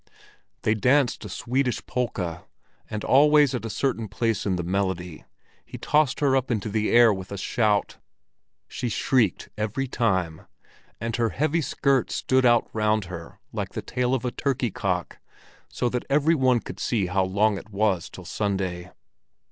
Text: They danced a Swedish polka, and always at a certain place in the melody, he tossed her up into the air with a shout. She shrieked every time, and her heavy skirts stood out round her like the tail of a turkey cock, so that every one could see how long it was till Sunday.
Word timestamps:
They 0.63 0.73
danced 0.73 1.23
a 1.25 1.29
Swedish 1.29 1.85
polka, 1.85 2.39
and 2.89 3.03
always 3.03 3.53
at 3.53 3.65
a 3.65 3.69
certain 3.69 4.07
place 4.07 4.47
in 4.47 4.55
the 4.55 4.63
melody, 4.63 5.25
he 5.63 5.77
tossed 5.77 6.21
her 6.21 6.35
up 6.35 6.49
into 6.49 6.69
the 6.69 6.89
air 6.89 7.13
with 7.13 7.31
a 7.31 7.37
shout. 7.37 7.97
She 8.67 8.89
shrieked 8.89 9.49
every 9.59 9.87
time, 9.87 10.47
and 10.99 11.15
her 11.17 11.29
heavy 11.29 11.61
skirts 11.61 12.15
stood 12.15 12.47
out 12.47 12.67
round 12.73 13.05
her 13.13 13.37
like 13.53 13.73
the 13.73 13.83
tail 13.83 14.15
of 14.15 14.25
a 14.25 14.31
turkey 14.31 14.71
cock, 14.71 15.19
so 15.69 15.87
that 15.89 16.07
every 16.09 16.33
one 16.33 16.61
could 16.61 16.79
see 16.79 17.05
how 17.05 17.23
long 17.23 17.59
it 17.59 17.69
was 17.69 18.09
till 18.09 18.25
Sunday. 18.25 18.89